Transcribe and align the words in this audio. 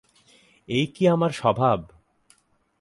এই 0.69 0.85
কি 0.87 1.03
আমার 1.07 1.31
স্বভাব? 1.31 1.79